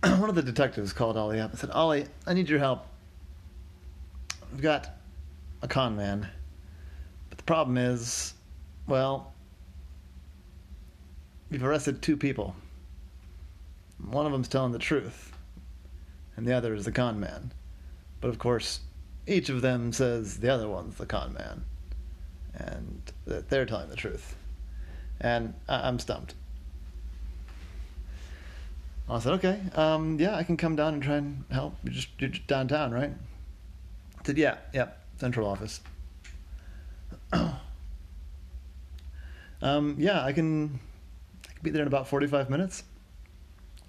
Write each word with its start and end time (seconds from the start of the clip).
one 0.02 0.28
of 0.28 0.36
the 0.36 0.42
detectives 0.42 0.92
called 0.92 1.16
Ollie 1.16 1.40
up 1.40 1.50
and 1.50 1.58
said, 1.58 1.70
Ollie, 1.70 2.06
I 2.24 2.32
need 2.32 2.48
your 2.48 2.60
help. 2.60 2.86
We've 4.52 4.62
got 4.62 4.90
a 5.60 5.66
con 5.66 5.96
man. 5.96 6.28
But 7.28 7.38
the 7.38 7.44
problem 7.44 7.76
is, 7.76 8.34
well, 8.86 9.32
we've 11.50 11.64
arrested 11.64 12.00
two 12.00 12.16
people. 12.16 12.54
One 14.08 14.24
of 14.24 14.30
them's 14.30 14.46
telling 14.46 14.70
the 14.70 14.78
truth, 14.78 15.32
and 16.36 16.46
the 16.46 16.52
other 16.52 16.74
is 16.74 16.84
the 16.84 16.92
con 16.92 17.18
man. 17.18 17.52
But 18.20 18.28
of 18.28 18.38
course, 18.38 18.80
each 19.26 19.48
of 19.48 19.62
them 19.62 19.92
says 19.92 20.38
the 20.38 20.48
other 20.48 20.68
one's 20.68 20.96
the 20.96 21.06
con 21.06 21.34
man, 21.34 21.64
and 22.54 23.02
that 23.26 23.50
they're 23.50 23.66
telling 23.66 23.90
the 23.90 23.96
truth. 23.96 24.36
And 25.20 25.54
I- 25.68 25.88
I'm 25.88 25.98
stumped. 25.98 26.34
I 29.10 29.18
said, 29.20 29.32
okay, 29.34 29.60
um, 29.74 30.20
yeah, 30.20 30.36
I 30.36 30.42
can 30.42 30.56
come 30.58 30.76
down 30.76 30.94
and 30.94 31.02
try 31.02 31.16
and 31.16 31.44
help. 31.50 31.74
You're 31.82 31.94
just, 31.94 32.08
you're 32.18 32.28
just 32.28 32.46
downtown, 32.46 32.92
right? 32.92 33.10
I 34.18 34.24
said, 34.24 34.36
yeah, 34.36 34.58
yeah, 34.74 34.88
central 35.16 35.48
office. 35.48 35.80
um, 39.62 39.96
yeah, 39.98 40.22
I 40.22 40.32
can, 40.32 40.78
I 41.48 41.52
can 41.52 41.62
be 41.62 41.70
there 41.70 41.82
in 41.82 41.88
about 41.88 42.06
45 42.06 42.50
minutes. 42.50 42.84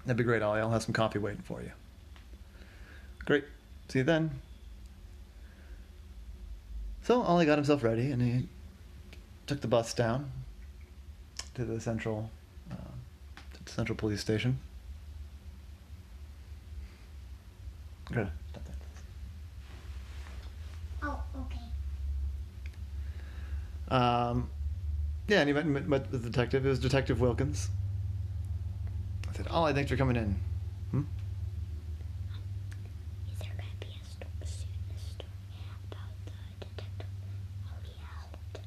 That'd 0.06 0.16
be 0.16 0.24
great, 0.24 0.40
Ollie. 0.40 0.60
I'll 0.60 0.70
have 0.70 0.82
some 0.82 0.94
coffee 0.94 1.18
waiting 1.18 1.42
for 1.42 1.60
you. 1.60 1.72
Great. 3.26 3.44
See 3.88 3.98
you 3.98 4.04
then. 4.04 4.30
So 7.02 7.20
Ollie 7.20 7.44
got 7.44 7.58
himself 7.58 7.82
ready 7.82 8.10
and 8.10 8.22
he 8.22 8.48
took 9.46 9.60
the 9.60 9.68
bus 9.68 9.92
down 9.92 10.30
to 11.54 11.64
the 11.66 11.78
central, 11.78 12.30
uh, 12.70 12.74
to 13.54 13.64
the 13.64 13.70
central 13.70 13.96
police 13.96 14.20
station. 14.20 14.58
Good. 18.12 18.28
Stop 18.50 18.64
there. 18.64 18.74
Oh, 21.02 21.22
okay. 21.42 21.60
Um, 23.94 24.50
yeah, 25.28 25.40
and 25.40 25.48
he 25.48 25.52
met, 25.52 25.66
met, 25.66 26.10
the 26.10 26.18
detective. 26.18 26.66
It 26.66 26.68
was 26.68 26.78
Detective 26.80 27.20
Wilkins. 27.20 27.68
I 29.28 29.32
said, 29.36 29.46
"Oh, 29.50 29.62
I 29.64 29.72
thanks 29.72 29.90
for 29.90 29.96
coming 29.96 30.16
in." 30.16 30.36
Hmm? 30.90 31.02
Is 33.32 33.38
there 33.38 33.50
gonna 33.56 33.68
be 33.78 33.86
a, 33.86 34.04
sto- 34.04 34.26
a 34.42 34.46
story 34.46 35.24
about 35.88 36.10
the 36.24 36.66
detective 36.66 37.06
Ollie 37.64 37.96
Howard? 38.02 38.60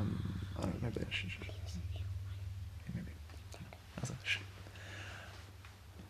Um, 0.00 0.40
I 0.58 0.62
don't 0.62 0.82
know. 0.82 0.88
Maybe 0.94 1.06
I 1.08 1.12
should. 1.14 1.30
should- 1.30 1.44
He 1.44 1.50
was 1.62 1.72
the 1.74 1.78
new 1.98 2.04
one. 2.04 2.94
Maybe. 2.94 3.12
I 3.98 4.00
was 4.00 4.10
like, 4.10 4.24
"Shh." 4.24 4.38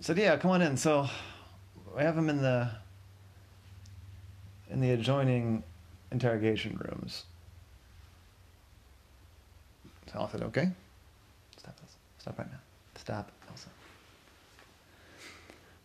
Said, 0.00 0.19
"Yeah, 0.19 0.36
come 0.36 0.53
on 0.53 0.62
in." 0.62 0.77
So 0.77 1.08
we 1.97 2.02
have 2.02 2.14
them 2.14 2.28
in 2.28 2.42
the 2.42 2.70
in 4.69 4.80
the 4.80 4.91
adjoining 4.91 5.62
interrogation 6.12 6.77
rooms. 6.77 7.25
So 10.12 10.20
I 10.20 10.28
said, 10.30 10.42
"Okay, 10.42 10.70
stop 11.56 11.77
this. 11.80 11.97
Stop 12.19 12.38
right 12.38 12.50
now. 12.50 12.58
Stop, 12.97 13.33
Elsa." 13.48 13.69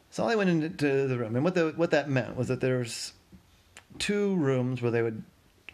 So 0.09 0.25
I 0.25 0.35
went 0.35 0.49
into 0.49 1.07
the 1.07 1.17
room, 1.17 1.35
and 1.35 1.45
what 1.45 1.55
the, 1.55 1.73
what 1.75 1.91
that 1.91 2.09
meant 2.09 2.35
was 2.35 2.49
that 2.49 2.59
there's 2.59 3.13
two 3.97 4.35
rooms 4.35 4.81
where 4.81 4.91
they 4.91 5.01
would 5.01 5.23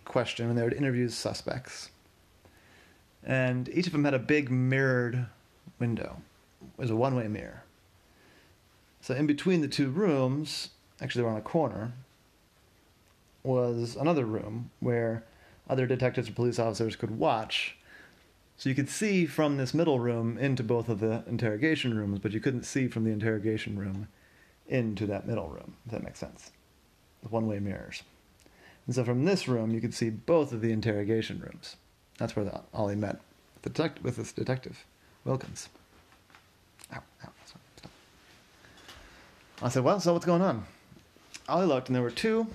question 0.05 0.49
and 0.49 0.57
they 0.57 0.63
would 0.63 0.73
interview 0.73 1.09
suspects, 1.09 1.89
and 3.23 3.67
each 3.69 3.87
of 3.87 3.93
them 3.93 4.05
had 4.05 4.13
a 4.13 4.19
big 4.19 4.51
mirrored 4.51 5.25
window. 5.79 6.21
It 6.61 6.81
was 6.81 6.91
a 6.91 6.95
one-way 6.95 7.27
mirror. 7.27 7.63
So 9.07 9.15
in 9.15 9.25
between 9.25 9.61
the 9.61 9.69
two 9.69 9.89
rooms, 9.89 10.71
actually 10.99 11.21
they 11.21 11.27
were 11.27 11.31
on 11.31 11.37
a 11.37 11.41
corner, 11.41 11.93
was 13.41 13.95
another 13.95 14.25
room 14.25 14.69
where 14.81 15.23
other 15.69 15.87
detectives 15.87 16.27
or 16.27 16.33
police 16.33 16.59
officers 16.59 16.97
could 16.97 17.17
watch. 17.17 17.77
So 18.57 18.67
you 18.67 18.75
could 18.75 18.89
see 18.89 19.25
from 19.25 19.55
this 19.55 19.73
middle 19.73 19.97
room 19.97 20.37
into 20.37 20.61
both 20.61 20.89
of 20.89 20.99
the 20.99 21.23
interrogation 21.25 21.97
rooms, 21.97 22.19
but 22.19 22.33
you 22.33 22.41
couldn't 22.41 22.65
see 22.65 22.89
from 22.89 23.05
the 23.05 23.11
interrogation 23.11 23.79
room 23.79 24.09
into 24.67 25.05
that 25.05 25.25
middle 25.25 25.47
room, 25.47 25.75
if 25.85 25.93
that 25.93 26.03
makes 26.03 26.19
sense. 26.19 26.51
The 27.23 27.29
one 27.29 27.47
way 27.47 27.59
mirrors. 27.59 28.03
And 28.87 28.93
so 28.93 29.05
from 29.05 29.23
this 29.23 29.47
room, 29.47 29.71
you 29.71 29.79
could 29.79 29.93
see 29.93 30.09
both 30.09 30.51
of 30.51 30.59
the 30.59 30.73
interrogation 30.73 31.39
rooms. 31.39 31.77
That's 32.17 32.35
where 32.35 32.43
the, 32.43 32.59
Ollie 32.73 32.97
met 32.97 33.21
the 33.61 33.69
detect- 33.69 34.03
with 34.03 34.17
this 34.17 34.33
detective, 34.33 34.83
Wilkins. 35.23 35.69
Ow, 36.93 37.01
ow. 37.23 37.36
I 39.61 39.69
said, 39.69 39.83
Well, 39.83 39.99
so 39.99 40.13
what's 40.13 40.25
going 40.25 40.41
on? 40.41 40.65
I 41.49 41.63
looked, 41.63 41.87
and 41.87 41.95
there 41.95 42.03
were 42.03 42.11
two 42.11 42.47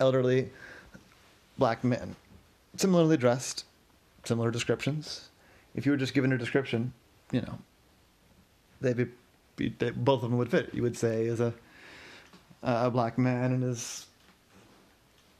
elderly 0.00 0.50
black 1.56 1.84
men, 1.84 2.16
similarly 2.76 3.16
dressed, 3.16 3.64
similar 4.24 4.50
descriptions. 4.50 5.28
If 5.74 5.86
you 5.86 5.92
were 5.92 5.98
just 5.98 6.14
given 6.14 6.32
a 6.32 6.38
description, 6.38 6.92
you 7.32 7.40
know, 7.40 7.58
they'd 8.80 8.96
be, 8.96 9.06
be 9.56 9.74
they, 9.78 9.90
both 9.90 10.22
of 10.22 10.30
them 10.30 10.38
would 10.38 10.50
fit. 10.50 10.70
You 10.74 10.82
would 10.82 10.96
say 10.96 11.26
is 11.26 11.40
a 11.40 11.54
a 12.62 12.90
black 12.90 13.18
man 13.18 13.52
in 13.52 13.62
his 13.62 14.06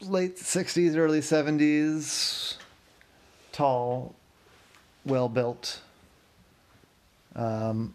late 0.01 0.39
sixties, 0.39 0.97
early 0.97 1.21
seventies, 1.21 2.57
tall, 3.53 4.15
well 5.05 5.29
built, 5.29 5.81
um, 7.35 7.95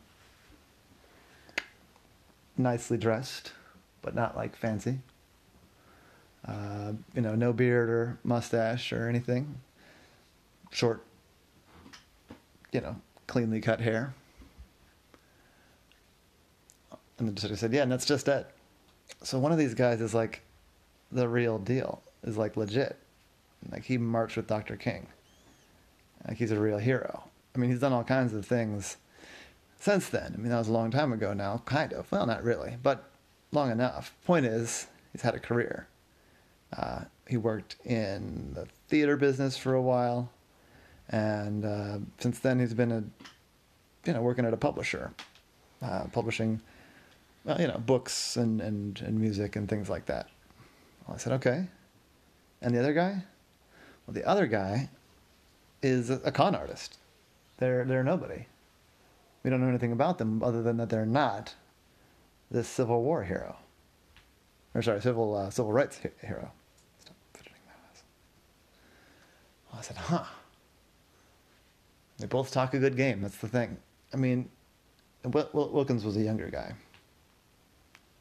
nicely 2.58 2.98
dressed, 2.98 3.52
but 4.02 4.16
not 4.16 4.36
like 4.36 4.56
fancy. 4.56 5.00
Uh, 6.48 6.94
you 7.14 7.22
know, 7.22 7.36
no 7.36 7.54
beard 7.54 7.90
or 7.90 8.20
mustache 8.24 8.92
or 8.92 9.08
anything. 9.08 9.60
Short, 10.72 11.04
you 12.72 12.82
know, 12.82 12.96
cleanly 13.28 13.62
cut 13.62 13.80
hair. 13.80 14.14
And 17.18 17.28
the 17.28 17.32
detective 17.32 17.60
said, 17.60 17.74
"Yeah, 17.74 17.84
and 17.84 17.92
that's 17.92 18.06
just 18.06 18.28
it." 18.28 18.48
So 19.22 19.40
one 19.40 19.52
of 19.52 19.58
these 19.58 19.74
guys 19.74 20.02
is 20.02 20.14
like 20.14 20.42
the 21.12 21.28
real 21.28 21.60
deal. 21.60 22.02
Is 22.24 22.38
like 22.38 22.58
legit. 22.58 22.98
Like 23.72 23.84
he 23.84 23.98
marched 23.98 24.38
with 24.38 24.48
Dr. 24.48 24.76
King. 24.76 25.08
Like 26.28 26.38
he's 26.38 26.52
a 26.52 26.60
real 26.60 26.78
hero. 26.78 27.24
I 27.56 27.60
mean, 27.60 27.70
he's 27.70 27.80
done 27.80 27.94
all 27.94 28.04
kinds 28.04 28.34
of 28.34 28.46
things 28.46 28.98
since 29.84 30.08
then. 30.08 30.34
I 30.34 30.40
mean, 30.40 30.50
that 30.50 30.60
was 30.60 30.70
a 30.70 30.74
long 30.74 30.92
time 30.92 31.12
ago 31.12 31.34
now, 31.34 31.62
kind 31.66 31.92
of. 31.92 32.10
Well, 32.10 32.26
not 32.26 32.42
really, 32.42 32.78
but 32.82 33.12
long 33.52 33.70
enough. 33.70 34.16
Point 34.26 34.46
is, 34.46 34.88
he's 35.12 35.22
had 35.22 35.36
a 35.36 35.40
career. 35.40 35.88
Uh, 36.76 37.02
he 37.28 37.36
worked 37.36 37.76
in 37.84 38.54
the 38.54 38.66
theater 38.88 39.18
business 39.18 39.58
for 39.58 39.74
a 39.74 39.82
while, 39.82 40.32
and 41.10 41.66
uh, 41.66 41.98
since 42.18 42.40
then 42.40 42.60
he's 42.60 42.74
been 42.74 42.92
a, 42.94 43.04
you 44.06 44.14
know, 44.14 44.22
working 44.22 44.46
at 44.46 44.54
a 44.54 44.58
publisher, 44.58 45.12
uh, 45.82 46.06
publishing, 46.14 46.62
well, 47.44 47.60
you 47.60 47.68
know, 47.68 47.78
books 47.78 48.38
and, 48.38 48.62
and, 48.62 49.02
and 49.02 49.20
music 49.20 49.58
and 49.58 49.68
things 49.68 49.90
like 49.90 50.06
that. 50.06 50.30
Well, 51.06 51.16
I 51.16 51.18
said, 51.18 51.34
okay. 51.34 51.68
And 52.62 52.74
the 52.74 52.80
other 52.80 52.94
guy? 52.94 53.22
Well, 54.08 54.14
the 54.14 54.24
other 54.24 54.48
guy 54.48 54.90
is 55.82 56.10
a, 56.10 56.32
con 56.32 56.56
artist. 56.56 56.98
They're 57.58 57.84
they're 57.84 58.04
nobody. 58.04 58.46
We 59.44 59.50
don't 59.50 59.62
know 59.62 59.68
anything 59.68 59.92
about 59.92 60.18
them 60.18 60.42
other 60.42 60.62
than 60.62 60.78
that 60.78 60.90
they're 60.90 61.06
not 61.06 61.56
this 62.50 62.68
Civil 62.68 63.04
War 63.04 63.24
hero. 63.24 63.58
Or 64.74 64.82
sorry, 64.82 65.02
civil 65.02 65.36
uh, 65.36 65.50
civil 65.50 65.72
rights 65.72 66.00
hero. 66.22 66.52
Stop. 67.00 67.16
Well, 69.70 69.80
I 69.80 69.82
said, 69.82 69.98
huh. 69.98 70.24
They 72.20 72.28
both 72.28 72.52
talk 72.52 72.74
a 72.74 72.80
good 72.80 72.96
game. 72.96 73.22
That's 73.22 73.38
the 73.38 73.48
thing. 73.48 73.78
I 74.14 74.18
mean, 74.18 74.50
Wil- 75.26 75.50
Wil- 75.52 75.72
Wilkins 75.72 76.06
was 76.06 76.16
a 76.16 76.22
younger 76.22 76.50
guy, 76.50 76.74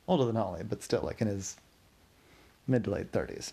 older 0.08 0.24
than 0.24 0.36
Ollie, 0.36 0.64
but 0.64 0.82
still 0.82 1.02
like 1.02 1.20
in 1.20 1.28
his 1.28 1.56
mid 2.66 2.84
to 2.84 2.90
late 2.90 3.12
thirties. 3.12 3.52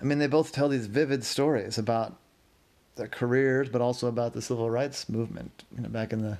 I 0.00 0.04
mean, 0.04 0.18
they 0.18 0.26
both 0.26 0.52
tell 0.52 0.68
these 0.68 0.86
vivid 0.86 1.24
stories 1.24 1.76
about 1.76 2.16
their 2.98 3.08
careers, 3.08 3.68
but 3.68 3.80
also 3.80 4.08
about 4.08 4.34
the 4.34 4.42
civil 4.42 4.70
rights 4.70 5.08
movement. 5.08 5.64
You 5.74 5.82
know, 5.82 5.88
back 5.88 6.12
in 6.12 6.22
the 6.22 6.38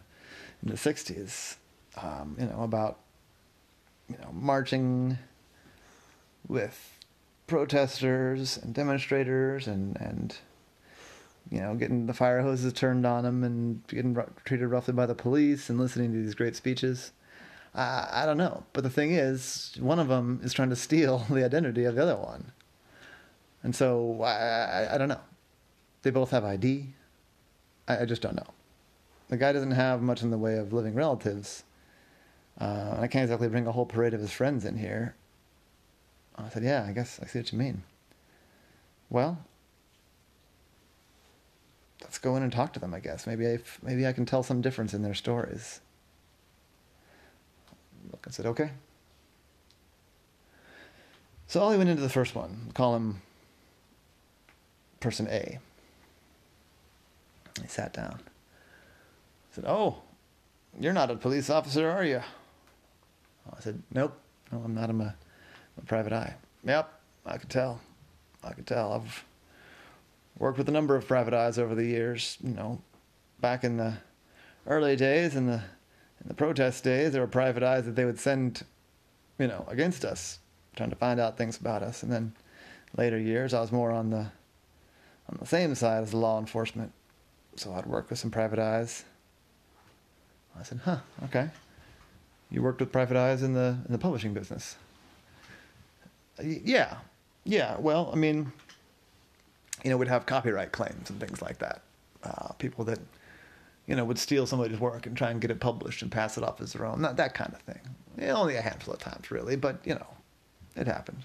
in 0.62 0.70
the 0.70 0.74
'60s. 0.74 1.56
Um, 2.00 2.36
you 2.38 2.46
know, 2.46 2.62
about 2.62 2.98
you 4.08 4.16
know 4.18 4.30
marching 4.32 5.18
with 6.46 6.98
protesters 7.46 8.58
and 8.58 8.74
demonstrators, 8.74 9.66
and 9.66 9.96
and 10.00 10.36
you 11.50 11.60
know 11.60 11.74
getting 11.74 12.06
the 12.06 12.14
fire 12.14 12.42
hoses 12.42 12.72
turned 12.72 13.06
on 13.06 13.24
them, 13.24 13.42
and 13.42 13.86
getting 13.88 14.14
ru- 14.14 14.30
treated 14.44 14.68
roughly 14.68 14.94
by 14.94 15.06
the 15.06 15.14
police, 15.14 15.70
and 15.70 15.78
listening 15.78 16.12
to 16.12 16.22
these 16.22 16.34
great 16.34 16.56
speeches. 16.56 17.12
I, 17.74 18.08
I 18.12 18.26
don't 18.26 18.38
know, 18.38 18.64
but 18.72 18.82
the 18.82 18.90
thing 18.90 19.12
is, 19.12 19.76
one 19.78 19.98
of 19.98 20.08
them 20.08 20.40
is 20.42 20.52
trying 20.52 20.70
to 20.70 20.76
steal 20.76 21.18
the 21.30 21.44
identity 21.44 21.84
of 21.84 21.94
the 21.94 22.02
other 22.02 22.16
one. 22.16 22.52
And 23.62 23.74
so 23.74 24.22
I, 24.22 24.32
I, 24.32 24.94
I 24.94 24.98
don't 24.98 25.08
know. 25.08 25.20
They 26.02 26.10
both 26.10 26.30
have 26.30 26.44
ID. 26.44 26.94
I, 27.86 28.02
I 28.02 28.04
just 28.04 28.22
don't 28.22 28.36
know. 28.36 28.46
The 29.28 29.36
guy 29.36 29.52
doesn't 29.52 29.72
have 29.72 30.00
much 30.00 30.22
in 30.22 30.30
the 30.30 30.38
way 30.38 30.56
of 30.56 30.72
living 30.72 30.94
relatives. 30.94 31.64
Uh, 32.58 32.96
I 32.98 33.06
can't 33.06 33.24
exactly 33.24 33.48
bring 33.48 33.66
a 33.66 33.72
whole 33.72 33.86
parade 33.86 34.14
of 34.14 34.20
his 34.20 34.32
friends 34.32 34.64
in 34.64 34.76
here. 34.78 35.14
I 36.36 36.48
said, 36.48 36.62
Yeah, 36.64 36.84
I 36.88 36.92
guess 36.92 37.20
I 37.22 37.26
see 37.26 37.38
what 37.38 37.52
you 37.52 37.58
mean. 37.58 37.82
Well, 39.10 39.38
let's 42.02 42.18
go 42.18 42.36
in 42.36 42.42
and 42.42 42.52
talk 42.52 42.72
to 42.74 42.80
them, 42.80 42.94
I 42.94 43.00
guess. 43.00 43.26
Maybe 43.26 43.46
I, 43.46 43.58
maybe 43.82 44.06
I 44.06 44.12
can 44.12 44.26
tell 44.26 44.42
some 44.42 44.60
difference 44.60 44.94
in 44.94 45.02
their 45.02 45.14
stories. 45.14 45.80
Look, 48.10 48.24
I 48.26 48.30
said, 48.30 48.46
Okay. 48.46 48.70
So 51.46 51.60
Ollie 51.60 51.78
went 51.78 51.88
into 51.88 52.02
the 52.02 52.10
first 52.10 52.34
one, 52.34 52.70
call 52.74 52.94
him 52.94 53.22
person 55.00 55.26
A. 55.28 55.58
He 57.62 57.68
sat 57.68 57.92
down. 57.92 58.20
I 58.20 59.54
said, 59.54 59.64
Oh, 59.66 60.02
you're 60.78 60.92
not 60.92 61.10
a 61.10 61.16
police 61.16 61.50
officer, 61.50 61.88
are 61.88 62.04
you? 62.04 62.22
I 63.56 63.60
said, 63.60 63.82
Nope, 63.92 64.18
no, 64.52 64.62
I'm 64.64 64.74
not. 64.74 64.90
I'm 64.90 65.00
a, 65.00 65.04
I'm 65.04 65.82
a 65.82 65.86
private 65.86 66.12
eye. 66.12 66.34
Yep, 66.64 66.92
I 67.26 67.38
could 67.38 67.50
tell. 67.50 67.80
I 68.42 68.52
could 68.52 68.66
tell. 68.66 68.92
I've 68.92 69.24
worked 70.38 70.58
with 70.58 70.68
a 70.68 70.72
number 70.72 70.96
of 70.96 71.06
private 71.06 71.34
eyes 71.34 71.58
over 71.58 71.74
the 71.74 71.84
years. 71.84 72.38
You 72.42 72.54
know, 72.54 72.80
back 73.40 73.64
in 73.64 73.76
the 73.76 73.94
early 74.66 74.96
days, 74.96 75.34
in 75.34 75.46
the 75.46 75.62
in 76.20 76.26
the 76.26 76.34
protest 76.34 76.84
days, 76.84 77.12
there 77.12 77.20
were 77.20 77.28
private 77.28 77.62
eyes 77.62 77.84
that 77.84 77.94
they 77.94 78.04
would 78.04 78.18
send, 78.18 78.64
you 79.38 79.46
know, 79.46 79.64
against 79.68 80.04
us, 80.04 80.40
trying 80.74 80.90
to 80.90 80.96
find 80.96 81.20
out 81.20 81.38
things 81.38 81.56
about 81.56 81.82
us. 81.82 82.02
And 82.02 82.12
then 82.12 82.32
later 82.96 83.18
years, 83.18 83.54
I 83.54 83.60
was 83.60 83.72
more 83.72 83.90
on 83.90 84.10
the 84.10 84.30
on 85.30 85.38
the 85.38 85.46
same 85.46 85.74
side 85.74 86.02
as 86.02 86.10
the 86.10 86.16
law 86.16 86.38
enforcement, 86.38 86.92
so 87.58 87.72
I'd 87.74 87.86
work 87.86 88.10
with 88.10 88.18
some 88.18 88.30
private 88.30 88.58
eyes. 88.58 89.04
I 90.58 90.62
said, 90.62 90.80
"Huh, 90.84 90.98
okay." 91.24 91.50
You 92.50 92.62
worked 92.62 92.80
with 92.80 92.90
private 92.90 93.16
eyes 93.16 93.42
in 93.42 93.52
the 93.52 93.78
in 93.86 93.92
the 93.92 93.98
publishing 93.98 94.32
business. 94.32 94.76
Yeah, 96.42 96.98
yeah. 97.44 97.76
Well, 97.78 98.10
I 98.12 98.16
mean, 98.16 98.52
you 99.84 99.90
know, 99.90 99.96
we'd 99.96 100.08
have 100.08 100.26
copyright 100.26 100.72
claims 100.72 101.10
and 101.10 101.20
things 101.20 101.42
like 101.42 101.58
that. 101.58 101.82
Uh, 102.22 102.52
people 102.54 102.84
that, 102.84 102.98
you 103.86 103.94
know, 103.96 104.04
would 104.04 104.18
steal 104.18 104.46
somebody's 104.46 104.80
work 104.80 105.06
and 105.06 105.16
try 105.16 105.30
and 105.30 105.40
get 105.40 105.50
it 105.50 105.60
published 105.60 106.02
and 106.02 106.10
pass 106.10 106.38
it 106.38 106.44
off 106.44 106.60
as 106.60 106.72
their 106.72 106.86
own. 106.86 107.02
That 107.02 107.16
that 107.16 107.34
kind 107.34 107.52
of 107.52 107.60
thing. 107.60 107.80
Yeah, 108.16 108.32
only 108.34 108.56
a 108.56 108.62
handful 108.62 108.94
of 108.94 109.00
times, 109.00 109.30
really, 109.30 109.56
but 109.56 109.80
you 109.84 109.94
know, 109.94 110.06
it 110.76 110.86
happened. 110.86 111.24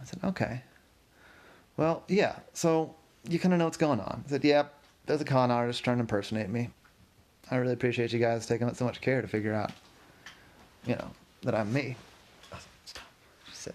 I 0.00 0.04
said, 0.04 0.20
okay. 0.24 0.62
Well, 1.76 2.02
yeah. 2.08 2.36
So 2.52 2.94
you 3.28 3.38
kind 3.38 3.52
of 3.52 3.58
know 3.58 3.66
what's 3.66 3.76
going 3.76 4.00
on. 4.00 4.24
I 4.26 4.30
said, 4.30 4.44
yep. 4.44 4.74
There's 5.10 5.20
a 5.20 5.24
con 5.24 5.50
artist 5.50 5.82
trying 5.82 5.96
to 5.96 6.02
impersonate 6.02 6.48
me. 6.48 6.70
I 7.50 7.56
really 7.56 7.72
appreciate 7.72 8.12
you 8.12 8.20
guys 8.20 8.46
taking 8.46 8.72
so 8.74 8.84
much 8.84 9.00
care 9.00 9.20
to 9.20 9.26
figure 9.26 9.52
out, 9.52 9.72
you 10.86 10.94
know, 10.94 11.10
that 11.42 11.52
I'm 11.52 11.72
me. 11.72 11.96
Stop. 12.84 13.04
Sit. 13.52 13.74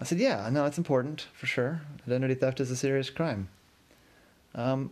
I 0.00 0.04
said, 0.04 0.18
yeah, 0.18 0.48
no, 0.50 0.64
it's 0.64 0.78
important 0.78 1.26
for 1.34 1.44
sure. 1.44 1.82
Identity 2.06 2.34
theft 2.36 2.58
is 2.58 2.70
a 2.70 2.76
serious 2.76 3.10
crime. 3.10 3.48
Um, 4.54 4.90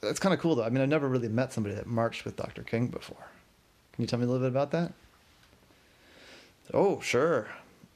that's 0.00 0.20
kind 0.20 0.32
of 0.32 0.38
cool 0.38 0.54
though. 0.54 0.64
I 0.64 0.68
mean, 0.68 0.80
I've 0.80 0.88
never 0.88 1.08
really 1.08 1.28
met 1.28 1.52
somebody 1.52 1.74
that 1.74 1.88
marched 1.88 2.24
with 2.24 2.36
Dr. 2.36 2.62
King 2.62 2.86
before. 2.86 3.26
Can 3.92 4.02
you 4.02 4.06
tell 4.06 4.20
me 4.20 4.24
a 4.24 4.28
little 4.28 4.46
bit 4.46 4.52
about 4.52 4.70
that? 4.70 4.92
Oh, 6.72 7.00
sure. 7.00 7.48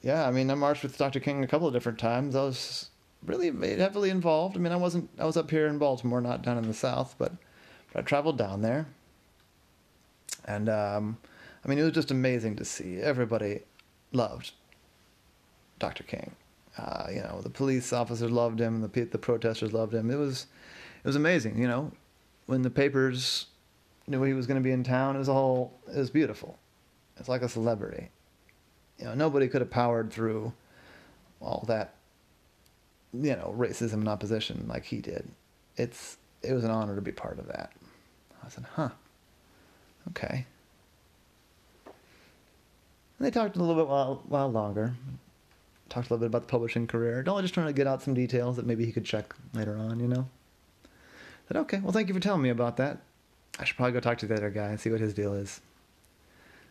Yeah, 0.03 0.27
I 0.27 0.33
mean, 0.33 0.51
I 0.51 0.55
marched 0.57 0.83
with 0.83 0.99
Dr. 0.99 1.21
King 1.21 1.45
a 1.45 1.47
couple 1.47 1.69
of 1.69 1.73
different 1.73 2.01
times. 2.01 2.35
I 2.35 2.43
was 2.43 2.91
really 3.25 3.51
heavily 3.77 4.11
involved. 4.11 4.57
I 4.57 4.61
mean, 4.61 4.73
I 4.73 4.77
wasn't. 4.77 5.11
I 5.19 5.25
was 5.25 5.37
up 5.37 5.51
here 5.51 5.67
in 5.67 5.79
Baltimore, 5.79 6.21
not 6.21 6.43
down 6.43 6.59
in 6.59 6.67
the 6.67 6.75
South, 6.75 7.15
but, 7.19 7.33
but 7.93 8.01
I 8.01 8.03
traveled 8.03 8.39
down 8.39 8.63
there. 8.63 8.87
And 10.45 10.69
um, 10.69 11.19
I 11.65 11.69
mean, 11.69 11.79
it 11.79 11.83
was 11.83 11.93
just 11.93 12.11
amazing 12.11 12.57
to 12.57 12.65
see. 12.65 12.99
Everybody 12.99 13.61
loved 14.13 14.53
Dr. 15.79 16.05
King. 16.05 16.33
Uh, 16.79 17.07
you 17.11 17.21
know, 17.21 17.41
the 17.43 17.51
police 17.51 17.93
officers 17.93 18.31
loved 18.31 18.61
him, 18.61 18.83
the 18.83 19.05
the 19.05 19.19
protesters 19.19 19.73
loved 19.73 19.95
him. 19.95 20.11
It 20.11 20.17
was 20.17 20.47
it 21.03 21.07
was 21.07 21.17
amazing. 21.17 21.59
You 21.59 21.69
know, 21.69 21.93
when 22.47 22.63
the 22.63 22.71
papers 22.71 23.47
knew 24.07 24.23
he 24.23 24.35
was 24.35 24.47
going 24.47 24.61
to 24.61 24.65
be 24.65 24.73
in 24.73 24.85
town, 24.85 25.17
it 25.17 25.19
was 25.19 25.29
a 25.29 25.33
whole. 25.33 25.79
It 25.89 25.99
was 25.99 26.11
beautiful. 26.11 26.59
It's 27.17 27.29
like 27.29 27.43
a 27.43 27.49
celebrity. 27.49 28.11
You 28.99 29.07
know, 29.07 29.15
nobody 29.15 29.49
could 29.49 29.61
have 29.61 29.71
powered 29.71 30.13
through 30.13 30.53
all 31.41 31.65
that. 31.67 31.96
You 33.23 33.37
know, 33.37 33.55
racism 33.57 33.95
and 33.95 34.09
opposition 34.09 34.67
like 34.69 34.85
he 34.85 35.01
did. 35.01 35.29
It's 35.77 36.19
it 36.43 36.53
was 36.53 36.65
an 36.65 36.71
honor 36.71 36.95
to 36.95 37.03
be 37.03 37.13
part 37.13 37.39
of 37.39 37.49
that. 37.49 37.73
I 38.45 38.49
said, 38.49 38.65
huh. 38.75 38.91
Okay. 40.09 40.47
And 43.19 43.27
they 43.27 43.31
talked 43.31 43.57
a 43.57 43.59
little 43.59 43.75
bit 43.75 43.89
while, 43.89 44.23
while 44.29 44.51
longer. 44.51 44.95
Talked 45.89 46.11
a 46.11 46.15
little 46.15 46.19
bit 46.19 46.27
about 46.27 46.43
the 46.43 46.49
publishing 46.49 46.87
career. 46.87 47.25
Ollie 47.27 47.43
just 47.43 47.55
trying 47.55 47.67
to 47.67 47.73
get 47.73 47.87
out 47.87 48.03
some 48.03 48.15
details 48.15 48.57
that 48.57 48.67
maybe 48.67 48.85
he 48.85 48.93
could 48.93 49.05
check 49.05 49.35
later 49.55 49.77
on, 49.77 49.99
you 50.01 50.09
know? 50.09 50.29
I 50.85 51.49
said, 51.49 51.57
okay, 51.59 51.79
well, 51.79 51.93
thank 51.93 52.09
you 52.09 52.15
for 52.15 52.21
telling 52.21 52.43
me 52.43 52.51
about 52.51 52.77
that. 52.77 52.99
I 53.59 53.65
should 53.65 53.77
probably 53.77 53.93
go 53.93 54.01
talk 54.01 54.19
to 54.19 54.27
the 54.27 54.35
other 54.35 54.51
guy 54.51 54.67
and 54.67 54.81
see 54.81 54.91
what 54.91 55.01
his 55.01 55.15
deal 55.15 55.33
is. 55.33 55.61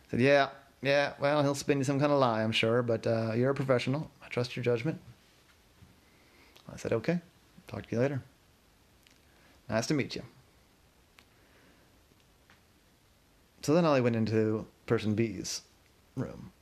I 0.06 0.10
said, 0.12 0.20
yeah, 0.20 0.48
yeah, 0.82 1.14
well, 1.18 1.42
he'll 1.42 1.54
spin 1.54 1.78
you 1.78 1.84
some 1.84 1.98
kind 1.98 2.12
of 2.12 2.20
lie, 2.20 2.42
I'm 2.42 2.52
sure, 2.52 2.82
but 2.82 3.06
uh, 3.06 3.32
you're 3.34 3.50
a 3.50 3.54
professional. 3.54 4.10
I 4.22 4.28
trust 4.28 4.54
your 4.54 4.62
judgment. 4.62 5.00
I 6.72 6.76
said, 6.76 6.92
okay, 6.92 7.20
talk 7.68 7.86
to 7.86 7.88
you 7.94 8.00
later. 8.00 8.22
Nice 9.68 9.86
to 9.86 9.94
meet 9.94 10.14
you. 10.14 10.22
So 13.62 13.74
then 13.74 13.84
Ollie 13.84 14.00
went 14.00 14.16
into 14.16 14.66
person 14.86 15.14
B's 15.14 15.62
room. 16.16 16.52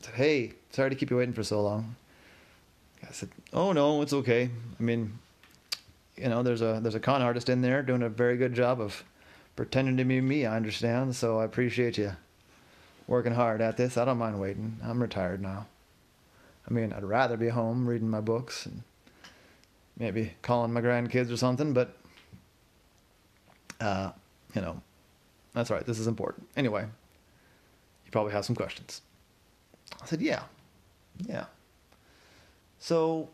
I 0.00 0.06
said, 0.06 0.14
hey, 0.14 0.52
sorry 0.70 0.90
to 0.90 0.96
keep 0.96 1.10
you 1.10 1.16
waiting 1.16 1.34
for 1.34 1.42
so 1.42 1.60
long. 1.62 1.96
I 3.02 3.12
said, 3.12 3.30
oh 3.52 3.72
no, 3.72 4.02
it's 4.02 4.12
okay. 4.12 4.50
I 4.78 4.82
mean, 4.82 5.18
you 6.16 6.28
know, 6.28 6.42
there's 6.42 6.62
a 6.62 6.78
there's 6.80 6.94
a 6.94 7.00
con 7.00 7.22
artist 7.22 7.48
in 7.48 7.60
there 7.60 7.82
doing 7.82 8.02
a 8.02 8.08
very 8.08 8.36
good 8.36 8.54
job 8.54 8.80
of 8.80 9.04
pretending 9.54 9.96
to 9.96 10.04
be 10.04 10.20
me. 10.20 10.46
I 10.46 10.56
understand, 10.56 11.16
so 11.16 11.40
I 11.40 11.44
appreciate 11.44 11.98
you 11.98 12.12
working 13.06 13.34
hard 13.34 13.60
at 13.60 13.76
this. 13.76 13.96
I 13.96 14.04
don't 14.04 14.18
mind 14.18 14.40
waiting. 14.40 14.78
I'm 14.82 15.02
retired 15.02 15.42
now. 15.42 15.66
I 16.68 16.72
mean, 16.72 16.92
I'd 16.92 17.04
rather 17.04 17.36
be 17.36 17.48
home 17.48 17.88
reading 17.88 18.08
my 18.08 18.20
books 18.20 18.66
and 18.66 18.82
maybe 19.98 20.32
calling 20.42 20.72
my 20.72 20.80
grandkids 20.80 21.32
or 21.32 21.36
something, 21.36 21.72
but 21.72 21.96
uh, 23.80 24.10
you 24.54 24.60
know, 24.60 24.80
that's 25.52 25.70
right. 25.70 25.84
This 25.84 25.98
is 25.98 26.06
important. 26.06 26.48
Anyway, 26.56 26.82
you 26.82 28.10
probably 28.10 28.32
have 28.32 28.44
some 28.44 28.56
questions. 28.56 29.02
I 30.02 30.06
said, 30.06 30.20
yeah, 30.20 30.42
yeah. 31.26 31.44
So 32.78 33.28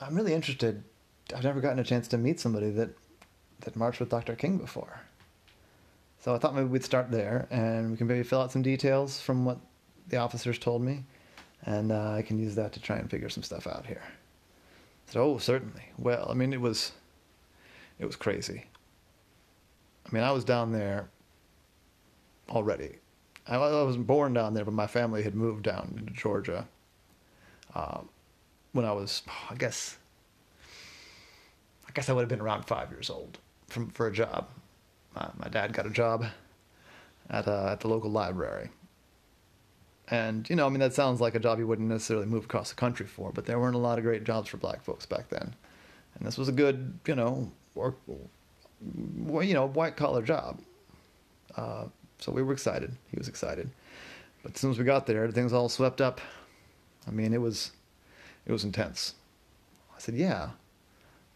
I'm 0.00 0.14
really 0.14 0.34
interested. 0.34 0.82
I've 1.34 1.44
never 1.44 1.60
gotten 1.60 1.78
a 1.78 1.84
chance 1.84 2.08
to 2.08 2.18
meet 2.18 2.40
somebody 2.40 2.70
that 2.70 2.90
that 3.60 3.74
marched 3.76 4.00
with 4.00 4.08
Dr. 4.08 4.36
King 4.36 4.58
before. 4.58 5.00
So 6.20 6.34
I 6.34 6.38
thought 6.38 6.54
maybe 6.54 6.68
we'd 6.68 6.84
start 6.84 7.10
there, 7.10 7.46
and 7.50 7.90
we 7.90 7.96
can 7.96 8.06
maybe 8.06 8.22
fill 8.22 8.40
out 8.40 8.52
some 8.52 8.62
details 8.62 9.20
from 9.20 9.44
what 9.44 9.58
the 10.08 10.16
officers 10.16 10.58
told 10.58 10.82
me, 10.82 11.04
and 11.64 11.92
uh, 11.92 12.12
I 12.12 12.22
can 12.22 12.38
use 12.38 12.54
that 12.54 12.72
to 12.72 12.80
try 12.80 12.96
and 12.96 13.10
figure 13.10 13.28
some 13.28 13.42
stuff 13.42 13.66
out 13.66 13.86
here. 13.86 14.02
So, 15.10 15.22
oh, 15.22 15.38
certainly. 15.38 15.84
Well, 15.96 16.28
I 16.30 16.34
mean, 16.34 16.52
it 16.52 16.60
was, 16.60 16.92
it 17.98 18.04
was 18.06 18.16
crazy. 18.16 18.66
I 20.06 20.14
mean, 20.14 20.22
I 20.22 20.30
was 20.32 20.44
down 20.44 20.72
there 20.72 21.08
already. 22.48 22.96
I, 23.46 23.56
wasn't 23.56 24.06
born 24.06 24.34
down 24.34 24.52
there, 24.52 24.64
but 24.64 24.74
my 24.74 24.86
family 24.86 25.22
had 25.22 25.34
moved 25.34 25.62
down 25.62 25.94
into 25.98 26.12
Georgia 26.12 26.68
um, 27.74 28.08
when 28.72 28.84
I 28.84 28.92
was, 28.92 29.22
I 29.50 29.54
guess, 29.54 29.96
I 31.86 31.92
guess 31.94 32.10
I 32.10 32.12
would 32.12 32.22
have 32.22 32.28
been 32.28 32.40
around 32.40 32.64
five 32.64 32.90
years 32.90 33.08
old 33.08 33.38
from 33.68 33.88
for 33.90 34.06
a 34.06 34.12
job. 34.12 34.48
Uh, 35.16 35.30
my 35.38 35.48
dad 35.48 35.72
got 35.72 35.86
a 35.86 35.90
job 35.90 36.26
at 37.30 37.48
uh, 37.48 37.70
at 37.72 37.80
the 37.80 37.88
local 37.88 38.10
library, 38.10 38.70
and 40.10 40.48
you 40.48 40.56
know, 40.56 40.66
I 40.66 40.68
mean, 40.70 40.80
that 40.80 40.94
sounds 40.94 41.20
like 41.20 41.34
a 41.34 41.38
job 41.38 41.58
you 41.58 41.66
wouldn't 41.66 41.88
necessarily 41.88 42.26
move 42.26 42.44
across 42.44 42.70
the 42.70 42.76
country 42.76 43.06
for, 43.06 43.30
but 43.32 43.46
there 43.46 43.58
weren't 43.58 43.74
a 43.74 43.78
lot 43.78 43.98
of 43.98 44.04
great 44.04 44.24
jobs 44.24 44.48
for 44.48 44.56
black 44.56 44.82
folks 44.82 45.06
back 45.06 45.28
then, 45.28 45.54
and 46.14 46.26
this 46.26 46.38
was 46.38 46.48
a 46.48 46.52
good, 46.52 46.98
you 47.06 47.14
know, 47.14 47.50
work, 47.74 47.96
you 48.08 49.54
know, 49.54 49.66
white 49.66 49.96
collar 49.96 50.22
job. 50.22 50.60
Uh, 51.56 51.84
so 52.18 52.32
we 52.32 52.42
were 52.42 52.52
excited. 52.52 52.92
He 53.10 53.18
was 53.18 53.28
excited, 53.28 53.70
but 54.42 54.54
as 54.54 54.60
soon 54.60 54.70
as 54.70 54.78
we 54.78 54.84
got 54.84 55.06
there, 55.06 55.30
things 55.30 55.52
all 55.52 55.68
swept 55.68 56.00
up. 56.00 56.20
I 57.06 57.10
mean, 57.10 57.32
it 57.32 57.40
was 57.40 57.72
it 58.46 58.52
was 58.52 58.64
intense. 58.64 59.14
I 59.96 60.00
said, 60.00 60.14
"Yeah, 60.14 60.50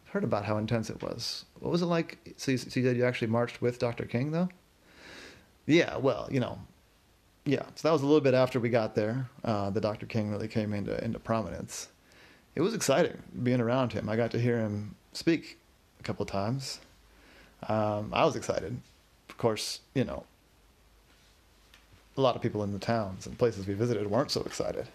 I've 0.06 0.12
heard 0.12 0.24
about 0.24 0.44
how 0.44 0.56
intense 0.56 0.88
it 0.90 1.02
was. 1.02 1.44
What 1.60 1.70
was 1.70 1.82
it 1.82 1.86
like? 1.86 2.18
So 2.36 2.52
you, 2.52 2.58
so 2.58 2.80
you 2.80 2.86
said 2.86 2.96
you 2.96 3.04
actually 3.04 3.28
marched 3.28 3.60
with 3.60 3.78
Dr. 3.78 4.04
King, 4.04 4.30
though? 4.30 4.48
Yeah, 5.66 5.96
well, 5.96 6.28
you 6.30 6.40
know, 6.40 6.58
yeah. 7.44 7.62
So 7.74 7.88
that 7.88 7.92
was 7.92 8.02
a 8.02 8.06
little 8.06 8.20
bit 8.20 8.34
after 8.34 8.60
we 8.60 8.68
got 8.68 8.94
there. 8.94 9.28
Uh, 9.44 9.70
the 9.70 9.80
Dr. 9.80 10.06
King 10.06 10.30
really 10.30 10.48
came 10.48 10.72
into 10.72 11.02
into 11.04 11.18
prominence. 11.18 11.88
It 12.54 12.60
was 12.60 12.74
exciting 12.74 13.22
being 13.42 13.60
around 13.60 13.92
him. 13.92 14.08
I 14.08 14.16
got 14.16 14.30
to 14.32 14.40
hear 14.40 14.58
him 14.58 14.94
speak 15.12 15.58
a 16.00 16.02
couple 16.02 16.22
of 16.24 16.30
times. 16.30 16.80
Um, 17.68 18.10
I 18.12 18.24
was 18.24 18.36
excited. 18.36 18.80
Of 19.28 19.38
course, 19.38 19.80
you 19.94 20.04
know, 20.04 20.24
a 22.16 22.20
lot 22.20 22.36
of 22.36 22.42
people 22.42 22.62
in 22.62 22.72
the 22.72 22.78
towns 22.78 23.26
and 23.26 23.38
places 23.38 23.66
we 23.66 23.74
visited 23.74 24.10
weren't 24.10 24.30
so 24.30 24.42
excited. 24.42 24.88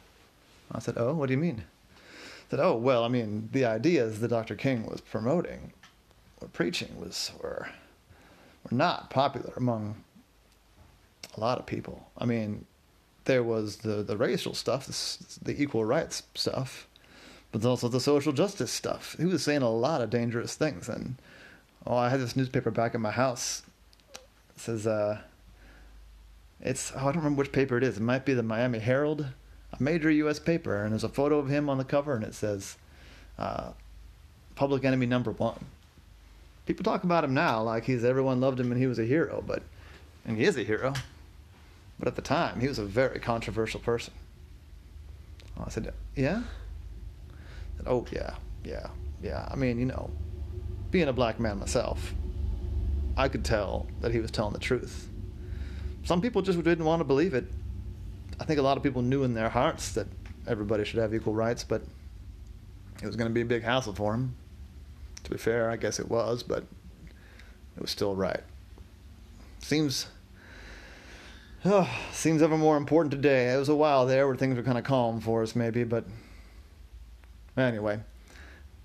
I 0.72 0.80
said, 0.80 0.96
"Oh, 0.98 1.14
what 1.14 1.28
do 1.28 1.34
you 1.34 1.40
mean?" 1.40 1.64
I 1.98 2.52
said, 2.52 2.60
"Oh, 2.60 2.76
well, 2.76 3.04
I 3.04 3.08
mean, 3.08 3.50
the 3.52 3.66
ideas 3.66 4.20
that 4.20 4.30
Dr. 4.30 4.56
King 4.56 4.86
was 4.86 5.02
promoting 5.02 5.74
or 6.42 6.48
preaching 6.50 7.00
was 7.00 7.32
were 7.42 7.70
were 8.64 8.78
not 8.78 9.10
popular 9.10 9.54
among 9.58 10.04
a 11.38 11.40
lot 11.40 11.60
of 11.60 11.66
people. 11.66 12.10
I 12.18 12.26
mean, 12.26 12.66
there 13.26 13.44
was 13.44 13.78
the 13.78 14.04
the 14.04 14.18
racial 14.18 14.54
stuff, 14.54 14.86
the, 14.86 15.54
the 15.54 15.62
equal 15.62 15.86
rights 15.86 16.24
stuff, 16.34 16.88
but 17.52 17.64
also 17.64 17.88
the 17.88 18.00
social 18.00 18.34
justice 18.34 18.72
stuff. 18.72 19.16
He 19.18 19.26
was 19.26 19.44
saying 19.44 19.62
a 19.62 19.70
lot 19.70 20.02
of 20.02 20.10
dangerous 20.10 20.56
things, 20.56 20.90
and 20.90 21.16
oh, 21.86 21.96
I 21.96 22.10
had 22.10 22.20
this 22.20 22.36
newspaper 22.36 22.72
back 22.72 22.96
in 22.96 23.02
my 23.02 23.12
house. 23.12 23.64
It 24.14 24.62
says, 24.62 24.88
uh, 24.88 25.22
it's 26.60 26.92
oh, 26.96 27.00
I 27.00 27.04
don't 27.04 27.18
remember 27.18 27.40
which 27.40 27.52
paper 27.52 27.78
it 27.78 27.84
is. 27.84 27.98
It 27.98 28.04
might 28.04 28.26
be 28.26 28.34
the 28.34 28.44
Miami 28.44 28.80
Herald, 28.80 29.28
a 29.72 29.84
major 29.84 30.10
U.S. 30.10 30.40
paper, 30.40 30.84
and 30.84 30.92
there's 30.92 31.04
a 31.04 31.10
photo 31.10 31.38
of 31.38 31.50
him 31.50 31.70
on 31.70 31.78
the 31.78 31.84
cover, 31.84 32.16
and 32.16 32.24
it 32.24 32.34
says, 32.34 32.78
uh, 33.38 33.72
"Public 34.56 34.84
Enemy 34.84 35.06
Number 35.06 35.32
One." 35.32 35.66
People 36.66 36.84
talk 36.84 37.06
about 37.06 37.24
him 37.24 37.34
now 37.34 37.64
like 37.64 37.86
he's 37.86 38.04
everyone 38.04 38.42
loved 38.42 38.60
him 38.60 38.74
and 38.74 38.82
he 38.82 38.88
was 38.88 39.00
a 39.00 39.06
hero, 39.06 39.42
but 39.48 39.64
and 40.26 40.38
he 40.38 40.44
is 40.44 40.58
a 40.58 40.64
hero. 40.64 40.94
But 42.00 42.08
at 42.08 42.16
the 42.16 42.22
time, 42.22 42.60
he 42.60 42.68
was 42.68 42.80
a 42.80 42.86
very 42.86 43.20
controversial 43.20 43.80
person. 43.80 44.14
I 45.60 45.70
said, 45.70 45.94
"Yeah." 46.16 46.44
I 46.44 47.78
said, 47.78 47.88
"Oh 47.88 48.06
yeah, 48.12 48.36
yeah, 48.64 48.88
yeah." 49.22 49.48
I 49.50 49.56
mean, 49.56 49.80
you 49.80 49.86
know, 49.86 50.12
being 50.92 51.08
a 51.08 51.14
black 51.14 51.40
man 51.40 51.60
myself, 51.60 52.14
I 53.16 53.28
could 53.28 53.44
tell 53.44 53.88
that 54.02 54.12
he 54.14 54.20
was 54.20 54.30
telling 54.30 54.54
the 54.54 54.60
truth 54.60 55.10
some 56.08 56.22
people 56.22 56.42
just 56.42 56.64
didn't 56.64 56.86
want 56.86 57.02
to 57.02 57.04
believe 57.04 57.34
it. 57.34 57.44
I 58.40 58.46
think 58.46 58.60
a 58.60 58.62
lot 58.62 58.78
of 58.78 58.84
people 58.84 59.02
knew 59.02 59.24
in 59.24 59.34
their 59.34 59.50
hearts 59.50 59.92
that 59.92 60.08
everybody 60.48 60.86
should 60.86 61.00
have 61.00 61.14
equal 61.14 61.34
rights, 61.34 61.66
but 61.66 61.82
it 63.04 63.06
was 63.06 63.18
going 63.18 63.30
to 63.30 63.34
be 63.34 63.42
a 63.42 63.46
big 63.46 63.64
hassle 63.64 63.94
for 63.94 64.14
him. 64.14 64.34
To 65.26 65.32
be 65.32 65.38
fair, 65.38 65.70
I 65.70 65.76
guess 65.76 66.00
it 66.00 66.08
was, 66.08 66.44
but 66.44 66.64
it 67.76 67.82
was 67.82 67.92
still 67.92 68.16
right. 68.16 68.40
Seems 69.60 70.08
oh, 71.68 71.90
seems 72.12 72.42
ever 72.42 72.58
more 72.58 72.78
important 72.78 73.12
today. 73.12 73.54
It 73.54 73.58
was 73.58 73.70
a 73.70 73.76
while 73.76 74.06
there 74.06 74.28
where 74.28 74.36
things 74.36 74.56
were 74.56 74.64
kind 74.64 74.78
of 74.78 74.84
calm 74.84 75.20
for 75.20 75.44
us, 75.44 75.56
maybe, 75.56 75.84
but 75.84 76.06
anyway, 77.58 78.00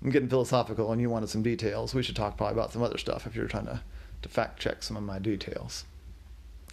I'm 0.03 0.09
getting 0.09 0.29
philosophical, 0.29 0.91
and 0.91 1.01
you 1.01 1.09
wanted 1.09 1.29
some 1.29 1.43
details. 1.43 1.95
We 1.95 2.03
should 2.03 2.15
talk 2.15 2.37
probably 2.37 2.53
about 2.53 2.73
some 2.73 2.83
other 2.83 2.97
stuff 2.97 3.25
if 3.25 3.35
you're 3.35 3.47
trying 3.47 3.65
to 3.65 3.81
to 4.23 4.29
fact 4.29 4.59
check 4.59 4.81
some 4.81 4.97
of 4.97 5.03
my 5.03 5.19
details. 5.19 5.85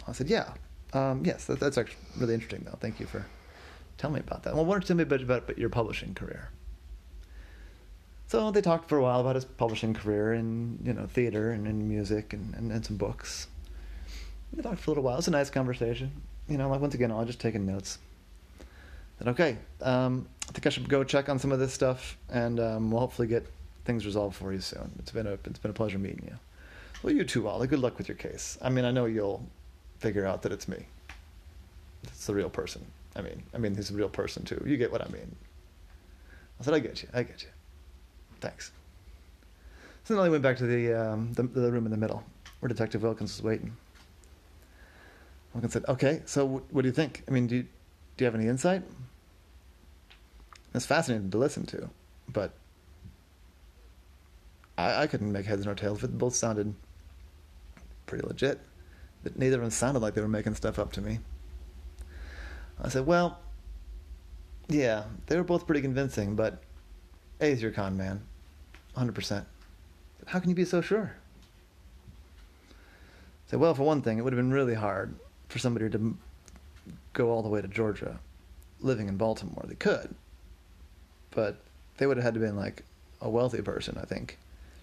I 0.07 0.13
said, 0.13 0.29
yeah, 0.29 0.53
um, 0.93 1.23
yes, 1.25 1.45
that, 1.45 1.59
that's 1.59 1.77
actually 1.77 1.99
really 2.17 2.33
interesting, 2.33 2.63
though. 2.65 2.77
Thank 2.79 2.99
you 2.99 3.05
for 3.05 3.25
telling 3.97 4.15
me 4.15 4.19
about 4.21 4.43
that. 4.43 4.55
Well, 4.55 4.65
why 4.65 4.73
don't 4.73 4.83
you 4.83 4.87
tell 4.87 4.97
me 4.97 5.03
a 5.03 5.05
bit 5.05 5.21
about, 5.21 5.43
about 5.43 5.57
your 5.57 5.69
publishing 5.69 6.13
career? 6.13 6.49
So 8.27 8.49
they 8.49 8.61
talked 8.61 8.87
for 8.87 8.97
a 8.97 9.01
while 9.01 9.19
about 9.19 9.35
his 9.35 9.43
publishing 9.43 9.93
career 9.93 10.33
in 10.33 10.79
you 10.83 10.93
know 10.93 11.05
theater 11.05 11.51
and 11.51 11.67
in 11.67 11.89
music 11.89 12.31
and, 12.31 12.55
and, 12.55 12.71
and 12.71 12.85
some 12.85 12.95
books. 12.95 13.47
We 14.55 14.61
talked 14.61 14.79
for 14.79 14.89
a 14.89 14.91
little 14.91 15.03
while. 15.03 15.15
It 15.15 15.17
was 15.17 15.27
a 15.27 15.31
nice 15.31 15.49
conversation. 15.49 16.11
You 16.47 16.57
know, 16.57 16.69
like 16.69 16.81
once 16.81 16.93
again, 16.93 17.11
Ollie 17.11 17.25
just 17.25 17.39
taking 17.39 17.65
notes. 17.65 17.99
Then 19.19 19.29
okay, 19.29 19.57
um, 19.81 20.27
I 20.49 20.51
think 20.51 20.65
I 20.65 20.69
should 20.69 20.89
go 20.89 21.03
check 21.03 21.29
on 21.29 21.39
some 21.39 21.51
of 21.51 21.59
this 21.59 21.73
stuff, 21.73 22.17
and 22.29 22.59
um, 22.59 22.91
we'll 22.91 22.99
hopefully 22.99 23.27
get 23.27 23.45
things 23.85 24.05
resolved 24.05 24.35
for 24.35 24.51
you 24.51 24.59
soon. 24.59 24.91
It's 24.99 25.11
been 25.11 25.27
a 25.27 25.33
it's 25.45 25.59
been 25.59 25.71
a 25.71 25.75
pleasure 25.75 25.99
meeting 25.99 26.25
you. 26.27 26.37
Well, 27.03 27.13
you 27.13 27.23
too, 27.23 27.43
Wally. 27.43 27.67
Good 27.67 27.79
luck 27.79 27.97
with 27.97 28.07
your 28.07 28.17
case. 28.17 28.57
I 28.61 28.69
mean, 28.69 28.85
I 28.85 28.91
know 28.91 29.05
you'll 29.05 29.43
figure 29.99 30.25
out 30.25 30.41
that 30.43 30.51
it's 30.51 30.67
me. 30.67 30.85
It's 32.03 32.25
the 32.25 32.35
real 32.35 32.49
person. 32.49 32.85
I 33.15 33.21
mean, 33.21 33.43
I 33.53 33.57
mean, 33.57 33.75
he's 33.75 33.91
a 33.91 33.93
real 33.93 34.09
person 34.09 34.43
too. 34.43 34.61
You 34.65 34.77
get 34.77 34.91
what 34.91 35.01
I 35.01 35.09
mean. 35.11 35.35
I 36.59 36.63
said, 36.63 36.73
I 36.73 36.79
get 36.79 37.01
you. 37.01 37.09
I 37.13 37.23
get 37.23 37.41
you. 37.41 37.49
Thanks. 38.39 38.71
So 40.03 40.15
then 40.15 40.23
I 40.23 40.29
went 40.29 40.43
back 40.43 40.57
to 40.57 40.65
the, 40.65 40.93
um, 40.93 41.33
the, 41.33 41.43
the 41.43 41.71
room 41.71 41.85
in 41.85 41.91
the 41.91 41.97
middle 41.97 42.23
where 42.59 42.67
Detective 42.67 43.03
Wilkins 43.03 43.35
was 43.37 43.43
waiting. 43.43 43.75
Wilkins 45.53 45.73
said, 45.73 45.85
"Okay, 45.87 46.21
so 46.25 46.63
what 46.71 46.81
do 46.81 46.87
you 46.87 46.93
think? 46.93 47.23
I 47.27 47.31
mean, 47.31 47.47
do 47.47 47.57
you, 47.57 47.63
do 47.63 48.23
you 48.23 48.25
have 48.25 48.35
any 48.35 48.47
insight?" 48.47 48.83
It's 50.73 50.85
fascinating 50.85 51.29
to 51.31 51.37
listen 51.37 51.65
to, 51.67 51.89
but 52.29 52.53
I, 54.77 55.03
I 55.03 55.07
couldn't 55.07 55.31
make 55.31 55.45
heads 55.45 55.65
nor 55.65 55.75
tails 55.75 56.03
of 56.03 56.09
it. 56.09 56.17
Both 56.17 56.35
sounded 56.35 56.73
pretty 58.05 58.25
legit 58.25 58.59
that 59.23 59.37
neither 59.37 59.57
of 59.57 59.61
them 59.61 59.71
sounded 59.71 59.99
like 59.99 60.13
they 60.13 60.21
were 60.21 60.27
making 60.27 60.55
stuff 60.55 60.79
up 60.79 60.91
to 60.93 61.01
me. 61.01 61.19
I 62.81 62.89
said, 62.89 63.05
Well, 63.05 63.39
yeah, 64.67 65.03
they 65.27 65.35
were 65.35 65.43
both 65.43 65.67
pretty 65.67 65.81
convincing, 65.81 66.35
but 66.35 66.61
A 67.39 67.51
is 67.51 67.61
your 67.61 67.71
con 67.71 67.97
man. 67.97 68.21
100%. 68.97 69.45
How 70.27 70.39
can 70.39 70.49
you 70.49 70.55
be 70.55 70.65
so 70.65 70.81
sure? 70.81 71.15
I 72.69 72.73
said, 73.47 73.59
Well, 73.59 73.73
for 73.75 73.83
one 73.83 74.01
thing, 74.01 74.17
it 74.17 74.23
would 74.23 74.33
have 74.33 74.39
been 74.39 74.51
really 74.51 74.75
hard 74.75 75.15
for 75.51 75.59
somebody 75.59 75.89
to 75.89 76.17
go 77.13 77.29
all 77.29 77.43
the 77.43 77.49
way 77.49 77.61
to 77.61 77.67
Georgia 77.67 78.19
living 78.79 79.09
in 79.09 79.17
Baltimore. 79.17 79.65
They 79.67 79.75
could, 79.75 80.15
but 81.31 81.57
they 81.97 82.07
would 82.07 82.17
have 82.17 82.23
had 82.23 82.33
to 82.35 82.39
been 82.39 82.55
like 82.55 82.83
a 83.21 83.29
wealthy 83.29 83.61
person, 83.61 83.97
I 84.01 84.05
think, 84.05 84.37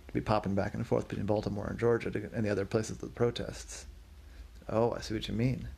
to 0.06 0.12
be 0.12 0.20
popping 0.20 0.54
back 0.54 0.74
and 0.74 0.86
forth 0.86 1.08
between 1.08 1.26
Baltimore 1.26 1.66
and 1.66 1.78
Georgia 1.78 2.10
to, 2.10 2.30
and 2.34 2.44
the 2.44 2.50
other 2.50 2.64
places 2.64 2.92
of 2.92 3.00
the 3.00 3.06
protests. 3.08 3.86
Oh, 4.68 4.92
I 4.92 5.00
see 5.00 5.14
what 5.14 5.26
you 5.26 5.34
mean. 5.34 5.68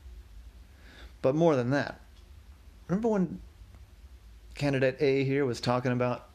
But 1.22 1.34
more 1.34 1.54
than 1.54 1.70
that, 1.70 2.00
remember 2.88 3.08
when 3.08 3.40
candidate 4.54 4.96
A 5.00 5.24
here 5.24 5.46
was 5.46 5.60
talking 5.60 5.92
about 5.92 6.28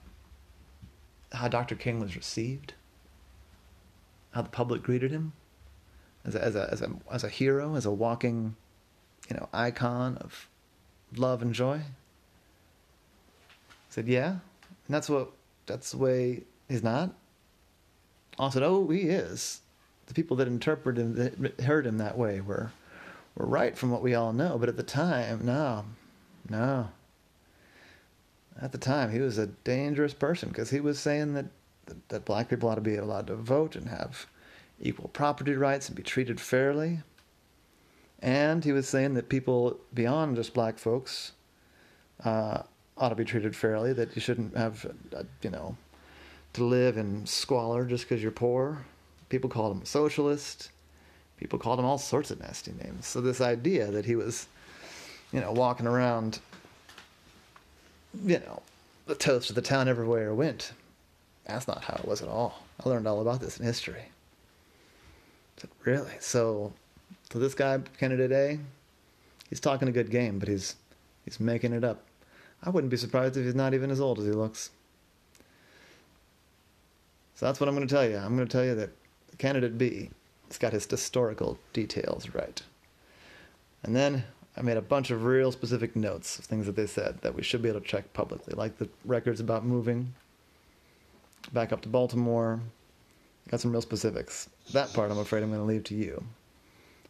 how 1.33 1.49
Dr. 1.49 1.75
King 1.75 1.99
was 1.99 2.15
received? 2.15 2.73
How 4.31 4.41
the 4.41 4.49
public 4.49 4.81
greeted 4.81 5.11
him? 5.11 5.33
As 6.25 6.35
a, 6.35 6.43
as 6.43 6.55
a, 6.55 6.69
as 6.71 6.81
a, 6.81 6.91
as 7.11 7.23
a 7.23 7.29
hero, 7.29 7.75
as 7.75 7.85
a 7.85 7.91
walking, 7.91 8.55
you 9.29 9.35
know, 9.35 9.47
icon 9.53 10.17
of 10.17 10.49
love 11.15 11.41
and 11.41 11.53
joy? 11.53 11.75
I 11.75 11.83
said, 13.89 14.07
yeah. 14.07 14.29
And 14.29 14.39
that's 14.89 15.09
what, 15.09 15.31
that's 15.65 15.91
the 15.91 15.97
way 15.97 16.43
he's 16.67 16.83
not. 16.83 17.13
I 18.39 18.49
said, 18.49 18.63
oh, 18.63 18.87
he 18.89 19.01
is 19.01 19.61
the 20.07 20.13
people 20.13 20.37
that 20.37 20.47
interpreted 20.47 21.01
him, 21.01 21.15
that 21.15 21.61
heard 21.61 21.85
him 21.85 21.97
that 21.97 22.17
way, 22.17 22.41
were 22.41 22.71
were 23.35 23.45
right 23.45 23.77
from 23.77 23.91
what 23.91 24.01
we 24.01 24.15
all 24.15 24.33
know. 24.33 24.57
But 24.57 24.69
at 24.69 24.77
the 24.77 24.83
time, 24.83 25.45
no, 25.45 25.85
no. 26.49 26.89
At 28.61 28.71
the 28.71 28.77
time, 28.77 29.11
he 29.11 29.19
was 29.19 29.37
a 29.37 29.47
dangerous 29.47 30.13
person 30.13 30.49
because 30.49 30.69
he 30.69 30.79
was 30.79 30.99
saying 30.99 31.33
that, 31.33 31.45
that 31.87 32.09
that 32.09 32.25
black 32.25 32.49
people 32.49 32.69
ought 32.69 32.75
to 32.75 32.81
be 32.81 32.95
allowed 32.95 33.27
to 33.27 33.35
vote 33.35 33.75
and 33.75 33.89
have 33.89 34.27
equal 34.81 35.09
property 35.09 35.53
rights 35.53 35.87
and 35.87 35.95
be 35.95 36.03
treated 36.03 36.39
fairly. 36.39 36.99
And 38.21 38.63
he 38.63 38.71
was 38.71 38.87
saying 38.87 39.13
that 39.15 39.29
people 39.29 39.79
beyond 39.93 40.35
just 40.35 40.53
black 40.53 40.77
folks 40.77 41.33
uh, 42.23 42.63
ought 42.97 43.09
to 43.09 43.15
be 43.15 43.25
treated 43.25 43.55
fairly. 43.55 43.93
That 43.93 44.15
you 44.15 44.21
shouldn't 44.21 44.55
have, 44.57 44.85
uh, 45.15 45.23
you 45.41 45.49
know, 45.49 45.77
to 46.53 46.63
live 46.63 46.97
in 46.97 47.25
squalor 47.25 47.85
just 47.85 48.05
because 48.05 48.23
you're 48.23 48.31
poor 48.31 48.85
People 49.29 49.49
called 49.49 49.75
him 49.75 49.81
a 49.81 49.85
socialist. 49.85 50.69
People 51.37 51.59
called 51.59 51.79
him 51.79 51.85
all 51.85 51.97
sorts 51.97 52.31
of 52.31 52.39
nasty 52.39 52.71
names. 52.83 53.05
So 53.05 53.21
this 53.21 53.41
idea 53.41 53.87
that 53.87 54.05
he 54.05 54.15
was, 54.15 54.47
you 55.33 55.41
know, 55.41 55.51
walking 55.51 55.87
around, 55.87 56.39
you 58.23 58.39
know, 58.39 58.61
the 59.07 59.15
toast 59.15 59.49
of 59.49 59.55
the 59.55 59.61
town 59.61 59.87
everywhere 59.87 60.29
he 60.29 60.35
went, 60.35 60.71
that's 61.45 61.67
not 61.67 61.83
how 61.83 61.95
it 61.95 62.07
was 62.07 62.21
at 62.21 62.29
all. 62.29 62.63
I 62.83 62.87
learned 62.87 63.07
all 63.07 63.21
about 63.21 63.41
this 63.41 63.59
in 63.59 63.65
history. 63.65 64.05
So, 65.57 65.67
really? 65.83 66.11
So, 66.19 66.73
so 67.31 67.39
this 67.39 67.53
guy, 67.53 67.79
candidate 67.97 68.31
A, 68.31 68.59
he's 69.49 69.59
talking 69.59 69.87
a 69.87 69.91
good 69.91 70.11
game, 70.11 70.39
but 70.39 70.47
he's 70.47 70.75
he's 71.23 71.39
making 71.39 71.73
it 71.73 71.83
up. 71.83 72.03
I 72.63 72.69
wouldn't 72.69 72.91
be 72.91 72.97
surprised 72.97 73.37
if 73.37 73.45
he's 73.45 73.55
not 73.55 73.73
even 73.73 73.91
as 73.91 73.99
old 73.99 74.19
as 74.19 74.25
he 74.25 74.31
looks. 74.31 74.71
So 77.35 77.45
that's 77.45 77.59
what 77.59 77.67
I'm 77.67 77.75
going 77.75 77.87
to 77.87 77.93
tell 77.93 78.07
you. 78.07 78.17
I'm 78.17 78.35
going 78.35 78.47
to 78.47 78.51
tell 78.51 78.65
you 78.65 78.75
that 78.75 78.91
candidate 79.37 79.77
B 79.77 80.09
has 80.47 80.57
got 80.57 80.73
his 80.73 80.85
historical 80.85 81.59
details 81.73 82.29
right. 82.33 82.61
And 83.83 83.95
then 83.95 84.23
I 84.57 84.61
made 84.61 84.77
a 84.77 84.81
bunch 84.81 85.11
of 85.11 85.25
real 85.25 85.51
specific 85.51 85.95
notes 85.95 86.39
of 86.39 86.45
things 86.45 86.65
that 86.65 86.75
they 86.75 86.87
said 86.87 87.21
that 87.21 87.35
we 87.35 87.43
should 87.43 87.61
be 87.61 87.69
able 87.69 87.81
to 87.81 87.85
check 87.85 88.13
publicly, 88.13 88.53
like 88.55 88.77
the 88.77 88.89
records 89.03 89.39
about 89.41 89.65
moving 89.65 90.13
back 91.51 91.73
up 91.73 91.81
to 91.81 91.89
Baltimore. 91.89 92.61
Got 93.49 93.61
some 93.61 93.71
real 93.71 93.81
specifics. 93.81 94.49
That 94.73 94.91
part 94.93 95.11
I'm 95.11 95.19
afraid 95.19 95.43
I'm 95.43 95.49
going 95.49 95.61
to 95.61 95.65
leave 95.65 95.83
to 95.85 95.95
you. 95.95 96.23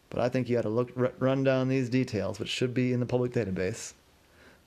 But 0.09 0.19
I 0.19 0.29
think 0.29 0.47
you 0.47 0.55
got 0.55 0.63
to 0.63 0.69
look 0.69 0.91
run 0.95 1.43
down 1.43 1.67
these 1.67 1.89
details, 1.89 2.39
which 2.39 2.49
should 2.49 2.73
be 2.73 2.93
in 2.93 2.99
the 2.99 3.05
public 3.05 3.31
database, 3.31 3.93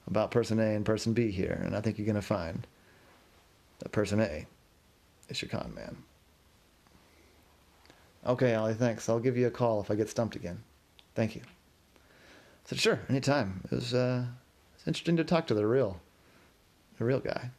about 0.07 0.31
person 0.31 0.59
A 0.59 0.75
and 0.75 0.85
person 0.85 1.13
B 1.13 1.31
here, 1.31 1.63
and 1.65 1.77
I 1.77 1.81
think 1.81 1.99
you're 1.99 2.07
going 2.07 2.17
to 2.17 2.23
find 2.23 2.67
that 3.79 3.93
person 3.93 4.21
A 4.21 4.47
is 5.29 5.41
your 5.41 5.49
con 5.49 5.73
man. 5.75 5.97
Okay, 8.27 8.55
Ollie, 8.55 8.75
thanks. 8.75 9.09
I'll 9.09 9.21
give 9.21 9.37
you 9.37 9.47
a 9.47 9.51
call 9.51 9.81
if 9.81 9.91
I 9.91 9.95
get 9.95 10.11
stumped 10.11 10.37
again. 10.37 10.63
Thank 11.15 11.37
you. 11.37 11.43
I 11.45 12.09
said, 12.65 12.81
sure, 12.81 13.01
anytime. 13.09 13.61
It 13.71 13.75
was, 13.77 13.95
uh, 13.95 14.25
it's 14.75 14.87
interesting 14.87 15.17
to 15.17 15.25
talk 15.25 15.47
to 15.47 15.55
the 15.55 15.67
real, 15.67 16.01
the 16.99 17.05
real 17.05 17.21
guy. 17.21 17.51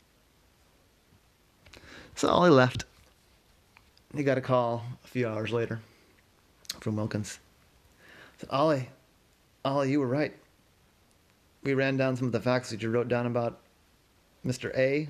So 2.15 2.27
Ollie 2.27 2.49
left. 2.49 2.83
He 4.15 4.23
got 4.23 4.39
a 4.39 4.41
call 4.41 4.83
a 5.03 5.07
few 5.07 5.27
hours 5.27 5.51
later 5.51 5.79
from 6.79 6.95
Wilkins. 6.95 7.39
Said, 8.37 8.49
Ollie, 8.49 8.89
Ollie, 9.63 9.91
you 9.91 9.99
were 9.99 10.07
right. 10.07 10.33
We 11.63 11.73
ran 11.73 11.97
down 11.97 12.15
some 12.15 12.25
of 12.25 12.31
the 12.31 12.39
facts 12.39 12.71
that 12.71 12.81
you 12.81 12.89
wrote 12.89 13.07
down 13.07 13.27
about 13.27 13.59
Mr. 14.45 14.75
A, 14.75 15.07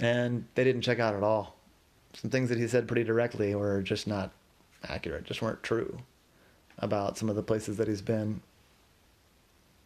and 0.00 0.46
they 0.54 0.64
didn't 0.64 0.82
check 0.82 0.98
out 0.98 1.14
at 1.14 1.22
all. 1.22 1.56
Some 2.14 2.30
things 2.30 2.48
that 2.48 2.58
he 2.58 2.66
said 2.66 2.88
pretty 2.88 3.04
directly 3.04 3.54
were 3.54 3.82
just 3.82 4.06
not 4.06 4.32
accurate, 4.88 5.24
just 5.24 5.42
weren't 5.42 5.62
true 5.62 5.98
about 6.78 7.16
some 7.18 7.28
of 7.28 7.36
the 7.36 7.42
places 7.42 7.76
that 7.76 7.88
he's 7.88 8.02
been. 8.02 8.40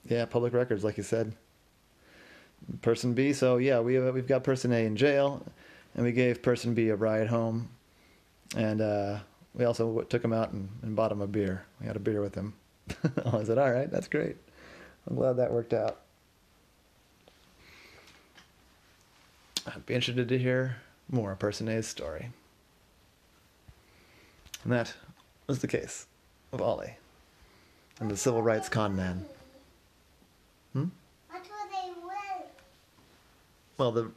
Yeah, 0.09 0.25
public 0.25 0.55
records, 0.55 0.85
like 0.85 0.97
you 0.97 1.03
said. 1.03 1.35
Person 2.81 3.13
B, 3.13 3.33
so 3.33 3.57
yeah, 3.59 3.81
we 3.81 3.95
have, 3.95 4.15
we've 4.15 4.27
got 4.27 4.45
person 4.45 4.73
A 4.73 4.87
in 4.87 4.97
jail, 4.97 5.45
and 5.95 6.05
we 6.05 6.13
gave 6.13 6.43
person 6.43 6.73
B 6.73 6.89
a 6.89 6.97
ride 6.97 7.27
home, 7.27 7.69
and 8.57 8.81
uh, 8.81 9.19
we 9.55 9.65
also 9.65 10.03
took 10.03 10.25
him 10.25 10.33
out 10.33 10.53
and, 10.53 10.69
and 10.83 10.97
bought 10.97 11.13
him 11.13 11.21
a 11.21 11.27
beer. 11.27 11.65
We 11.81 11.87
had 11.87 11.97
a 11.97 12.01
beer 12.01 12.21
with 12.21 12.35
him. 12.35 12.55
I 13.27 13.45
said, 13.45 13.59
all 13.59 13.71
right, 13.71 13.91
that's 13.91 14.09
great. 14.09 14.37
I'm 15.09 15.17
glad 15.17 15.37
that 15.37 15.53
worked 15.53 15.73
out. 15.73 16.01
I'd 19.67 19.87
be 19.87 19.95
interested 19.95 20.29
to 20.29 20.39
hear 20.39 20.77
more 21.11 21.33
of 21.33 21.39
Person 21.39 21.69
A's 21.69 21.87
story. 21.87 22.31
And 24.65 24.73
that 24.73 24.95
was 25.47 25.61
the 25.61 25.69
case 25.69 26.07
of 26.53 26.61
Ollie 26.61 26.97
and 27.99 28.11
the 28.11 28.17
civil 28.17 28.43
rights 28.43 28.69
con 28.69 28.97
man. 28.97 29.25
Hmm? 30.73 30.87
That's 31.33 31.49
where 31.49 31.69
they 31.71 31.89
went. 32.01 32.51
Well, 33.79 33.93
the 33.93 34.11